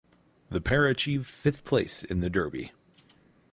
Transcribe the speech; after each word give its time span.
The 0.49 0.59
pair 0.59 0.87
achieved 0.87 1.27
fifth 1.27 1.63
place 1.63 2.03
in 2.03 2.21
the 2.21 2.29
Derby. 2.31 2.71